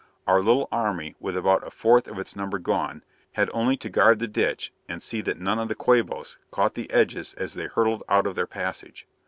Our 0.25 0.41
little 0.41 0.67
army 0.71 1.13
with 1.19 1.37
about 1.37 1.63
a 1.63 1.69
fourth 1.69 2.07
of 2.07 2.17
its 2.17 2.35
number 2.35 2.57
gone 2.57 3.03
had 3.33 3.51
only 3.53 3.77
to 3.77 3.87
guard 3.87 4.17
the 4.17 4.27
ditch 4.27 4.73
and 4.89 4.99
see 5.03 5.21
that 5.21 5.39
none 5.39 5.59
of 5.59 5.67
the 5.67 5.75
Quabos 5.75 6.37
caught 6.49 6.73
the 6.73 6.91
edges 6.91 7.35
as 7.35 7.53
they 7.53 7.67
hurtled 7.67 8.01
out 8.09 8.25
of 8.25 8.33
their 8.33 8.47
passage. 8.47 9.05